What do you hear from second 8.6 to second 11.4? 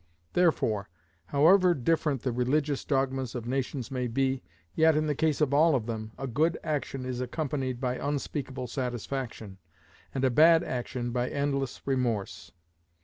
satisfaction, and a bad action by